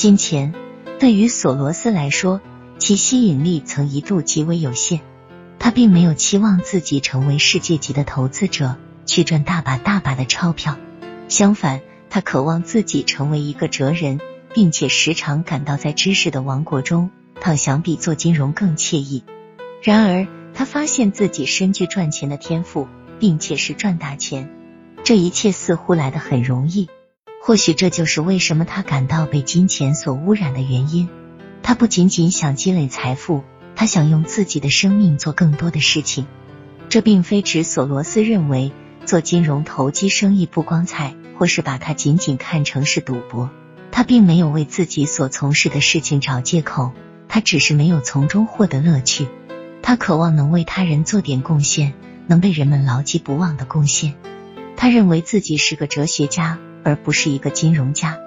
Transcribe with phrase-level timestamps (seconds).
[0.00, 0.54] 金钱
[0.98, 2.40] 对于索罗斯来说，
[2.78, 5.02] 其吸引力曾一度极为有限。
[5.58, 10.78] 他并没有期望自己成为世界级的投资者，去赚大把大把的钞票。
[11.28, 14.20] 相反，他渴望自己成为一个哲人，
[14.54, 19.22] 并且时常感到在知识的王国中躺想比做金融更惬意。
[19.82, 22.88] 然而，他发现自己深具赚钱的天赋，
[23.18, 24.50] 并且是赚大钱。
[25.04, 26.88] 这一切似乎来得很容易。
[27.42, 31.08] 或许这就是为什么他感到被金钱所污染的原因。
[31.62, 33.44] 他不仅仅想积累财富，
[33.74, 36.26] 他想用自己的生命做更多的事情。
[36.90, 38.72] 这并非指索罗斯认为
[39.06, 43.48] 做金融投机生意不光彩，或是把它仅仅看成是赌博。
[43.90, 46.92] 他并没有为自己所从事的事情找借口，
[47.26, 49.26] 他只是没有从中获得乐趣。
[49.80, 51.94] 他渴望能为他人做点贡献，
[52.26, 54.14] 能被人们牢记不忘的贡献。
[54.76, 58.18] 他认为自己是个哲学家，而不是一个金融家。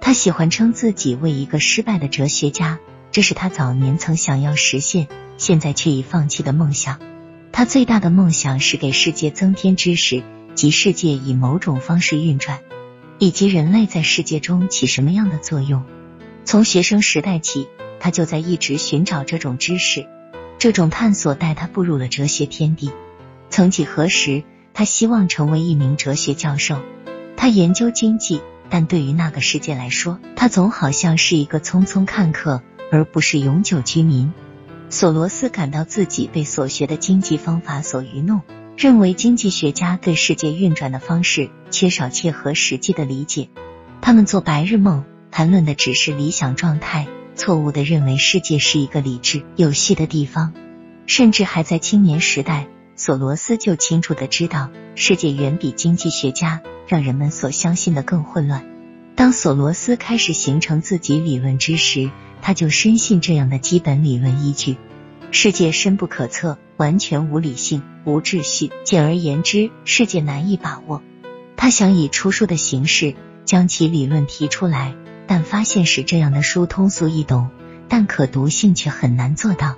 [0.00, 2.78] 他喜欢称自己为一个失败的哲学家，
[3.10, 7.00] 这是他早年曾想要实现，现在却已放弃的梦想。
[7.52, 10.22] 他最大的梦想是给世界增添知识，
[10.54, 12.60] 及世界以某种方式运转，
[13.18, 15.84] 以及人类在世界中起什么样的作用。
[16.44, 17.66] 从学生时代起，
[17.98, 20.06] 他就在一直寻找这种知识。
[20.58, 22.92] 这种探索带他步入了哲学天地。
[23.50, 26.80] 曾几何时，他希望成为一名哲学教授。
[27.36, 34.32] 他研究经济，但对于那个世界来说，他总好像是一个匆匆看客，而不是永久居民。
[34.88, 38.40] 索罗斯感到自己被所学的经济方法所愚弄，
[38.76, 43.48] 认为经济学家对世界运转的方式缺少切合实际的理解。
[44.00, 47.06] 他们做白日梦，谈论的只是理想状态。
[47.34, 50.54] 错误的认为世界是一个理智有序的地方，
[51.06, 58.64] 甚至还在青年时代，索罗斯就清楚的知道，世界远比经济学家让人们所相信的更混乱。
[59.14, 62.10] 当索罗斯开始形成自己理论之时，
[62.42, 64.76] 他就深信这样的基本理论依据：
[65.30, 68.70] 世界深不可测，完全无理性、无秩序。
[68.84, 71.02] 简而言之，世界难以把握。
[71.56, 73.14] 他想以出书的形式
[73.44, 74.94] 将其理论提出来。
[75.28, 77.50] 但发现使这样的书通俗易懂，
[77.88, 79.74] 但可读性却很难做到。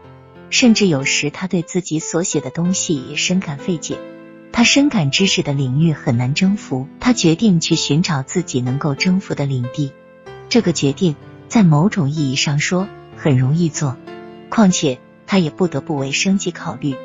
[0.51, 3.99] 甚至有时他对自己所写的东西也深感费解。
[4.53, 9.93] 他深感知识的领域很难征服，他决定去寻找自己能够征服的领地。
[10.49, 11.15] 这个决定
[11.49, 13.97] 在某种意义上说很容易做，
[14.49, 16.97] 况且他也不得不为生计考虑。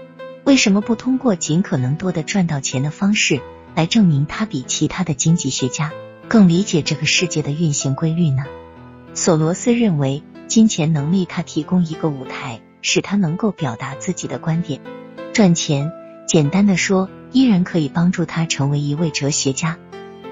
[0.46, 3.40] 为什么不通过尽可能多的赚到钱的方式
[3.76, 5.92] 来证明他比其他的经济学家？
[6.28, 8.46] 更理解这个世界的运行规律呢？
[9.14, 14.82] 索罗斯认为，金钱能力他提供一个舞台，使他能够表达自己的观点。
[15.34, 15.92] 赚钱，
[16.28, 19.78] 简单的说，依然可以帮助他成为一位哲学家。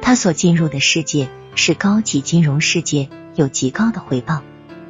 [0.01, 4.43] 他所进入的世界是高级金融世界，有极高的回报，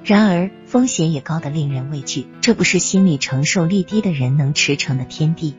[0.03, 2.27] 然而风险也高的令人畏惧。
[2.41, 5.55] 这不是心理承受力低的人能驰骋的天地。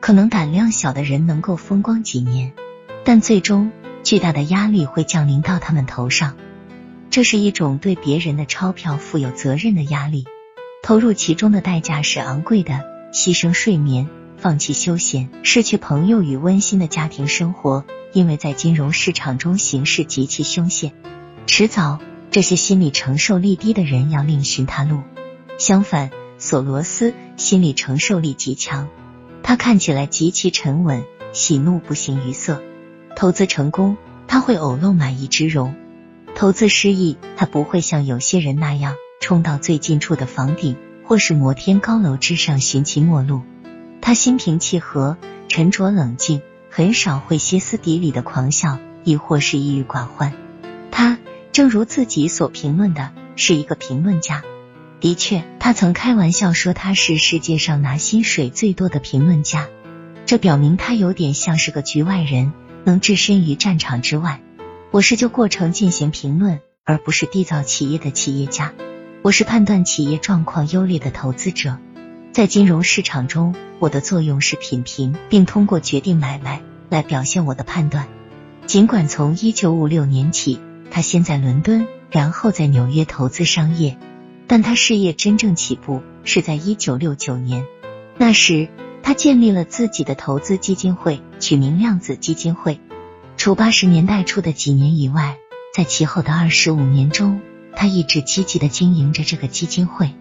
[0.00, 2.52] 可能胆量小的人能够风光几年，
[3.04, 3.70] 但最终。
[4.02, 6.34] 巨大的压力会降临到他们头上，
[7.10, 10.24] 这是一种对别人的钞票负有责任的压力。
[10.82, 12.80] 投入其中的代价是昂贵的，
[13.12, 14.08] 牺牲睡眠，
[14.40, 17.84] 放弃休闲，失去朋友与温馨的家庭生活，
[18.14, 20.92] 因为在金融市场中形势极其凶险。
[21.46, 21.98] 迟早，
[22.30, 25.02] 这些心理承受力低的人要另寻他路。
[25.58, 28.88] 相反，索罗斯心理承受力极强，
[29.42, 32.62] 他看起来极其沉稳，喜怒不形于色。
[33.14, 35.74] 投资成功，他会偶露满意之容；
[36.34, 43.42] 投资失意，他不会像有些人那样冲到最近处的房顶，或是摩天高楼之上寻其末路。
[44.00, 45.16] 他心平气和、
[45.48, 50.32] 沉着冷静，很少会歇斯底里的狂笑，亦或是抑郁寡欢。
[50.90, 51.18] 他
[51.52, 54.42] 正如自己所评论的，是一个评论家。
[55.00, 59.68] 的确，他曾开玩笑说他是世界上拿薪水最多的评论家，
[60.26, 62.52] 这表明他有点像是个局外人。
[62.82, 64.40] 能置身于战场之外，
[64.90, 68.72] 我是就过程进行评论，而不是缔造企业的企业家。
[69.20, 71.76] 我是判断企业状况优劣的投资者。
[72.32, 78.08] 在金融市场中，我的作用是品评，并通过决定买卖来表现我的判断。
[78.66, 80.60] 尽管从一九五六年起，
[80.90, 83.98] 他先在伦敦，然后在纽约投资商业，
[84.46, 87.64] 但他事业真正起步是在一九六九年。
[88.16, 88.68] 那时。
[89.02, 92.78] 他建立了自己的投资基金会，取名量子基金会。
[93.36, 95.38] 除八十年代初的几年以外，
[95.74, 97.40] 在其后的二十五年中，
[97.74, 100.12] 他一直积极的经营着这个基金会。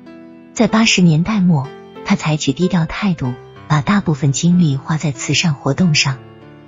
[0.53, 1.67] 在八十年代末，
[2.09, 3.35] 他采取低调态度，
[3.67, 6.17] 把大部分精力花在慈善活动上。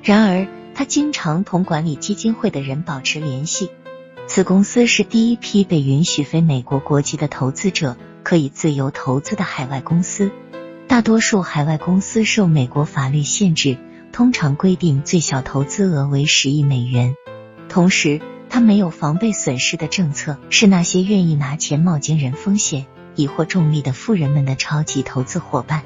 [0.03, 3.71] 然而，他经常同管理基金会的人保持联系。
[4.27, 10.29] 此公司是第一批被允许非美国国籍的投资者可以自由投资的海外公司。
[10.87, 13.79] 大多数海外公司受美国法律限制，
[14.11, 17.15] 通常规定最小投资额为十亿美元。
[17.67, 22.85] 同时，他没有防备损失的政策，是那些愿意拿钱冒惊人风险
[23.15, 25.83] 以获重利的富人们的超级投资伙伴。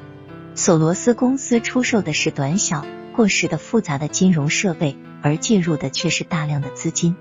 [0.56, 7.16] 索罗斯公司出售的是短小、过时的复杂的金融设备，而介入的却是大量的资金。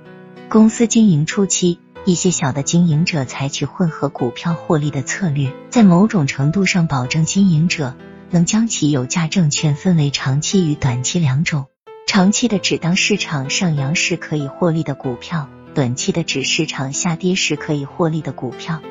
[0.49, 1.79] 公司经营初期。
[2.07, 7.97] 一些小的经营者采取混合股票获利的策略，在某种程度上保证经营者
[8.29, 11.65] 能将其有价证券分为长期与短期两种。
[12.07, 18.83] 长期的指当市场上扬时可以获利的股票，短期的指市场下跌时可以获利的股票。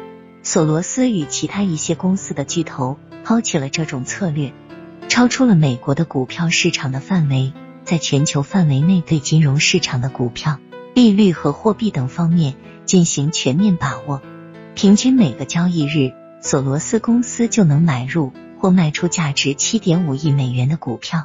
[0.43, 4.53] 索罗斯与其他一些公司的巨头抛弃了这种策略，
[5.07, 7.53] 超出了美国的股票市场的范围，
[7.85, 10.59] 在全球范围内对金融市场的股票、
[10.93, 12.55] 利率和货币等方面。
[12.85, 14.21] 进行全面把握，
[14.75, 16.11] 平均每个交易日，
[16.41, 21.23] 索罗斯公司就能买入或卖出价值七点五亿美元的股票。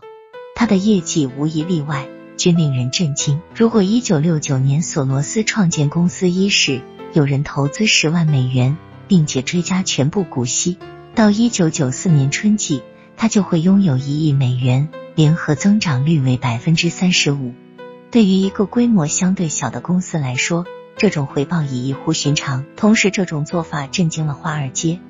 [0.54, 2.06] 他的业绩无一例外
[2.36, 3.40] 均令人震惊。
[3.56, 6.80] 如果一九六九年索罗斯创建公司伊始，
[7.12, 8.78] 有人投资十万美元，
[9.08, 10.78] 并且追加全部股息，
[11.14, 12.82] 到一九九四年春季，
[13.16, 17.54] 他就会拥有一亿美元，联合增长率为百分之三十五。
[18.10, 20.64] 对于一个规模相对小的公司来说，
[20.96, 25.00] 这种回报已异乎寻常，同时这种做法震惊了华尔街。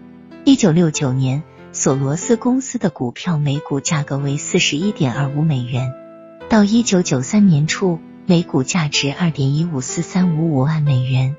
[0.45, 1.43] 一九六九年，
[1.73, 5.93] 索罗斯公司的股票每股价格为四十一点二五美元，
[6.49, 11.37] 到一九九三年初，每股价值二点一五四三五五万美元，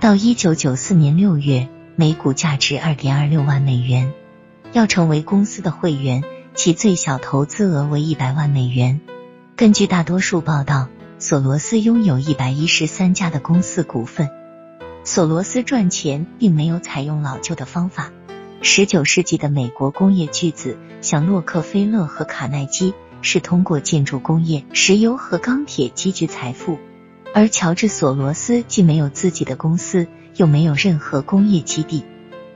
[0.00, 4.12] 到一九九四年六月，每股价值二点二六万美元。
[4.72, 6.22] 要成为公司的会员，
[6.54, 9.00] 其最小投资额为一百万美元。
[9.56, 10.88] 根据大多数报道。
[11.18, 14.28] 索罗斯拥有一百一十三家的公司股份。
[15.02, 18.12] 索罗斯赚钱并没有采用老旧的方法。
[18.60, 26.78] 十九世纪的美国工业巨子，像洛克菲勒和卡耐基，是通过建筑工业、石油和钢铁积聚财富。
[27.38, 30.06] 而乔治·索罗斯既没有自己的公司，
[30.36, 32.02] 又没有任何工业基地。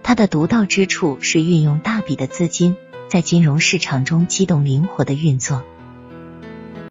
[0.03, 5.63] 他的独到之处是运用大笔的资金，在金融市场中机动灵活的运作。